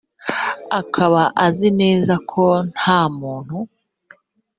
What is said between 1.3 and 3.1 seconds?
azi neza ko nta